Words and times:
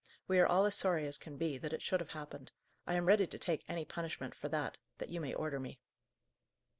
We 0.27 0.39
are 0.39 0.47
all 0.47 0.65
as 0.65 0.73
sorry 0.75 1.05
as 1.05 1.19
can 1.19 1.37
be, 1.37 1.59
that 1.59 1.73
it 1.73 1.83
should 1.83 1.99
have 1.99 2.09
happened. 2.09 2.51
I 2.87 2.95
am 2.95 3.05
ready 3.05 3.27
to 3.27 3.37
take 3.37 3.63
any 3.67 3.85
punishment, 3.85 4.33
for 4.33 4.49
that, 4.49 4.77
that 4.97 5.09
you 5.09 5.21
may 5.21 5.35
order 5.35 5.59
me." 5.59 5.79